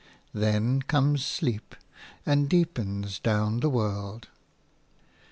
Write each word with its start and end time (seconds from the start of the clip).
Then 0.33 0.81
comes 0.81 1.23
sleep, 1.23 1.75
and 2.25 2.49
deepens 2.49 3.19
down 3.19 3.59
the 3.59 3.69
world. 3.69 4.29